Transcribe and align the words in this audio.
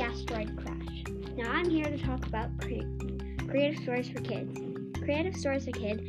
asteroid 0.00 0.56
crash. 0.56 1.04
Now 1.36 1.50
I'm 1.50 1.70
here 1.70 1.84
to 1.84 1.98
talk 1.98 2.26
about 2.26 2.50
cre- 2.58 3.48
creative 3.48 3.80
stories 3.82 4.08
for 4.08 4.20
kids. 4.20 4.58
Creative 5.02 5.34
stories 5.34 5.64
for 5.64 5.72
kid 5.72 6.02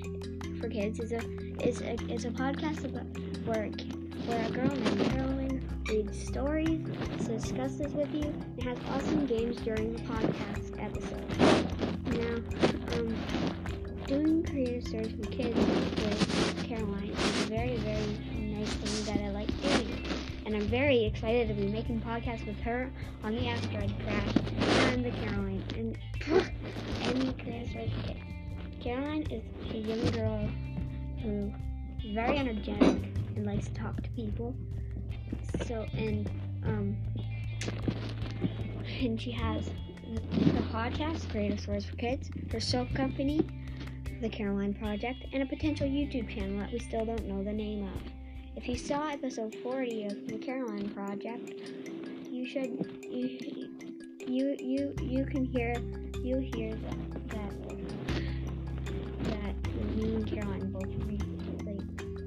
for 0.59 0.67
kids 0.69 0.99
is 0.99 1.11
a 1.11 1.21
is 1.65 1.81
a 1.81 1.93
is 2.11 2.25
a 2.25 2.29
podcast 2.31 2.83
about 2.83 3.05
where 3.45 3.69
where 4.25 4.43
a 4.45 4.49
girl 4.49 4.69
named 4.69 5.09
Carolyn 5.11 5.83
reads 5.87 6.27
stories, 6.27 6.81
discusses 7.25 7.93
with 7.93 8.13
you, 8.13 8.33
and 8.57 8.63
has 8.63 8.77
awesome 8.89 9.25
games 9.25 9.57
during 9.61 9.93
the 9.93 10.01
podcast 10.03 10.79
episode. 10.79 11.37
Now, 12.07 12.35
um, 12.95 14.05
doing 14.07 14.43
creative 14.43 14.83
stories 14.87 15.11
for 15.11 15.31
kids 15.31 15.57
with 15.57 16.63
Caroline 16.67 17.09
is 17.09 17.43
a 17.43 17.47
very 17.47 17.77
very 17.77 18.17
nice 18.39 18.73
thing 18.75 19.00
and 20.51 20.61
I'm 20.61 20.69
very 20.69 21.05
excited 21.05 21.47
to 21.47 21.53
be 21.53 21.67
making 21.67 22.01
podcasts 22.01 22.45
with 22.45 22.59
her 22.59 22.91
on 23.23 23.33
the 23.37 23.47
asteroid 23.47 23.93
crash 24.03 24.35
and 24.89 25.05
the 25.05 25.11
Caroline 25.11 25.63
and 25.77 25.97
and 27.03 27.37
Kids. 27.37 27.69
Caroline 28.81 29.21
is 29.31 29.43
a 29.73 29.77
young 29.77 30.11
girl 30.11 30.49
who 31.21 31.53
is 32.03 32.13
very 32.13 32.37
energetic 32.37 33.01
and 33.37 33.45
likes 33.45 33.67
to 33.67 33.73
talk 33.75 33.95
to 34.03 34.09
people. 34.09 34.53
So 35.65 35.85
and 35.93 36.29
um 36.65 36.97
and 38.99 39.21
she 39.21 39.31
has 39.31 39.69
the 40.13 40.61
podcast 40.73 41.29
Creative 41.31 41.61
Stories 41.61 41.85
for 41.85 41.95
Kids, 41.95 42.29
her 42.51 42.59
soap 42.59 42.93
company, 42.93 43.39
the 44.19 44.27
Caroline 44.27 44.73
Project, 44.73 45.23
and 45.31 45.43
a 45.43 45.45
potential 45.45 45.87
YouTube 45.87 46.27
channel 46.27 46.59
that 46.59 46.73
we 46.73 46.79
still 46.79 47.05
don't 47.05 47.25
know 47.25 47.41
the 47.41 47.53
name 47.53 47.87
of. 47.87 48.20
If 48.53 48.67
you 48.67 48.75
saw 48.75 49.07
episode 49.07 49.55
40 49.63 50.05
of 50.05 50.27
the 50.27 50.37
Caroline 50.37 50.89
Project, 50.89 51.53
you 52.29 52.45
should 52.45 52.85
you 53.09 53.39
you 54.27 54.57
you, 54.59 54.93
you 55.01 55.25
can 55.25 55.45
hear 55.45 55.73
you 56.21 56.37
hear 56.37 56.75
that 56.75 57.55
that 59.23 59.95
me 59.95 60.15
and 60.15 60.27
Caroline 60.27 60.69
both 60.69 60.83
recently 61.07 61.79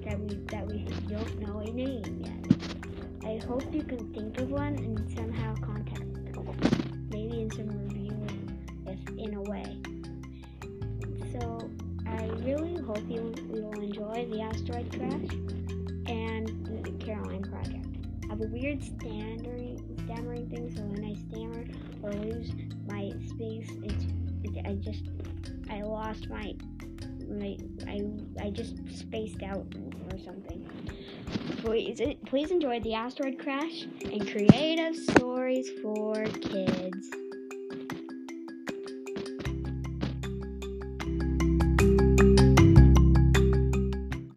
that 0.03 0.19
we 0.19 0.37
that 0.47 0.67
we 0.67 0.85
don't 1.09 1.41
know 1.41 1.59
a 1.59 1.71
name 1.71 2.25
yet. 2.25 3.31
I 3.31 3.45
hope 3.47 3.73
you 3.75 3.83
can 3.83 4.13
think 4.15 4.41
of 4.41 4.51
one 4.51 4.77
and 4.77 5.15
somehow 5.15 5.55
contact 5.57 6.05
maybe 7.11 7.43
in 7.43 7.51
some 7.51 7.69
review 7.69 8.27
if 8.87 8.98
in 9.19 9.35
a 9.35 9.43
way. 9.43 9.77
So 11.33 11.70
I 12.07 12.25
really 12.47 12.83
hope 12.83 13.05
you 13.09 13.35
will 13.51 13.73
enjoy 13.73 14.27
the 14.31 14.41
asteroid 14.41 14.91
crash 14.91 15.55
and 16.07 16.85
the 16.85 16.93
Caroline 17.05 17.43
Project. 17.43 17.87
I 18.25 18.29
have 18.29 18.41
a 18.41 18.47
weird 18.47 18.83
stammering, 18.83 19.81
stammering 20.05 20.49
thing, 20.49 20.75
so 20.75 20.83
when 20.83 21.05
I 21.05 21.15
stammer 21.29 21.65
or 22.03 22.13
lose 22.13 22.53
my 22.87 23.13
space, 23.29 23.71
it's 23.83 24.07
it, 24.45 24.67
I 24.67 24.75
just 24.75 25.05
I 25.71 25.83
lost 25.83 26.29
my 26.29 26.55
my 27.29 27.57
I 27.87 28.01
I 28.45 28.51
just 28.51 28.77
spaced 28.97 29.43
out 29.43 29.67
or 30.13 30.19
something. 30.19 30.69
Please 31.59 32.01
please 32.27 32.51
enjoy 32.51 32.81
the 32.81 32.95
asteroid 32.95 33.39
crash 33.39 33.87
and 34.05 34.29
creative 34.29 34.97
stories 34.97 35.71
for 35.83 36.25
kids. 36.25 37.11